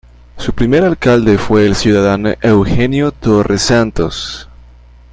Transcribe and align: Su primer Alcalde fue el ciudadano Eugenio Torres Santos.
Su 0.37 0.53
primer 0.55 0.83
Alcalde 0.83 1.37
fue 1.37 1.67
el 1.67 1.75
ciudadano 1.75 2.31
Eugenio 2.41 3.11
Torres 3.11 3.61
Santos. 3.61 4.49